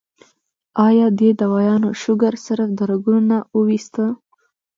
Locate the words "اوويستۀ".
3.55-4.05